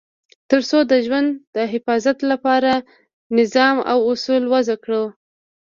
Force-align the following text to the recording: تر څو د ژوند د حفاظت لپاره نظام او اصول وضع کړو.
تر 0.49 0.61
څو 0.69 0.79
د 0.91 0.93
ژوند 1.05 1.29
د 1.55 1.57
حفاظت 1.73 2.17
لپاره 2.31 2.71
نظام 3.39 3.75
او 3.91 3.97
اصول 4.11 4.43
وضع 4.53 4.75
کړو. 4.83 5.03